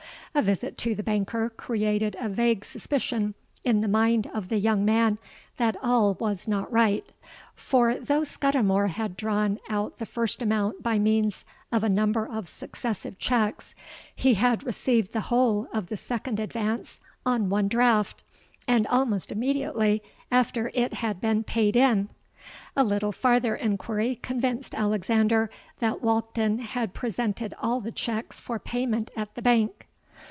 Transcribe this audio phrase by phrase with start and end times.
[0.33, 4.85] A visit to the banker created a vague suspicion in the mind of the young
[4.85, 5.17] man
[5.57, 11.43] that all was not right;—for though Scudimore had drawn out the first amount by means
[11.69, 13.75] of a number of successive cheques,
[14.15, 18.23] he had received the whole of the second advance on one draught,
[18.69, 22.07] and almost immediately after it had been paid in.
[22.77, 25.49] A little farther enquiry convinced Alexander
[25.79, 29.87] that Walkden had presented all the cheques for payment at the bank.